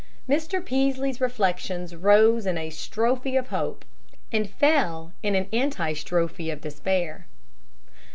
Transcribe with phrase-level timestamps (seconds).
[0.27, 0.65] Mr.
[0.65, 3.85] Peaslee's reflections rose in a strophe of hope
[4.31, 7.27] and fell in an antistrophe of despair.